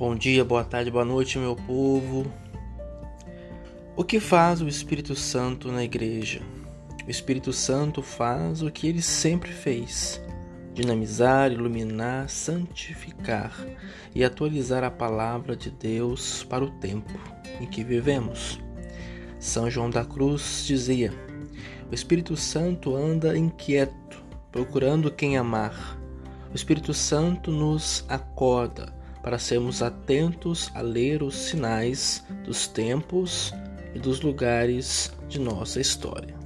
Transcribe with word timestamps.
Bom 0.00 0.14
dia, 0.14 0.42
boa 0.42 0.64
tarde, 0.64 0.90
boa 0.90 1.04
noite, 1.04 1.38
meu 1.38 1.54
povo. 1.54 2.24
O 3.94 4.02
que 4.02 4.18
faz 4.18 4.62
o 4.62 4.66
Espírito 4.66 5.14
Santo 5.14 5.70
na 5.70 5.84
igreja? 5.84 6.40
O 7.06 7.10
Espírito 7.10 7.52
Santo 7.52 8.00
faz 8.00 8.62
o 8.62 8.70
que 8.70 8.88
ele 8.88 9.02
sempre 9.02 9.52
fez: 9.52 10.18
dinamizar, 10.72 11.52
iluminar, 11.52 12.30
santificar 12.30 13.54
e 14.14 14.24
atualizar 14.24 14.82
a 14.84 14.90
palavra 14.90 15.54
de 15.54 15.70
Deus 15.70 16.44
para 16.44 16.64
o 16.64 16.70
tempo 16.70 17.20
em 17.60 17.66
que 17.66 17.84
vivemos. 17.84 18.58
São 19.38 19.68
João 19.70 19.90
da 19.90 20.02
Cruz 20.02 20.64
dizia: 20.66 21.12
O 21.90 21.94
Espírito 21.94 22.38
Santo 22.38 22.96
anda 22.96 23.36
inquieto, 23.36 24.24
procurando 24.50 25.12
quem 25.12 25.36
amar. 25.36 26.00
O 26.50 26.56
Espírito 26.56 26.94
Santo 26.94 27.50
nos 27.50 28.02
acorda 28.08 28.98
para 29.22 29.38
sermos 29.38 29.82
atentos 29.82 30.70
a 30.74 30.80
ler 30.80 31.22
os 31.22 31.34
sinais 31.34 32.24
dos 32.44 32.66
tempos 32.66 33.52
e 33.94 33.98
dos 33.98 34.20
lugares 34.20 35.12
de 35.28 35.38
nossa 35.38 35.80
história. 35.80 36.39